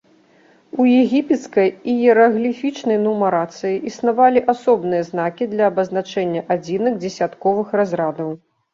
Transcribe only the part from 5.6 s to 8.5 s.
абазначэння адзінак дзесятковых разрадаў.